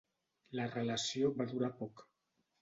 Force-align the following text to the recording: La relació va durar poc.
La 0.59 0.65
relació 0.71 1.29
va 1.43 1.47
durar 1.53 1.71
poc. 1.83 2.05